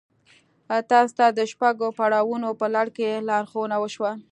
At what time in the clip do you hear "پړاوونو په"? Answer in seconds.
1.97-2.67